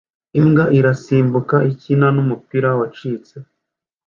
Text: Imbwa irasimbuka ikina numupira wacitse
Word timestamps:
Imbwa 0.39 0.63
irasimbuka 0.77 1.55
ikina 1.71 2.07
numupira 2.15 2.69
wacitse 2.79 3.35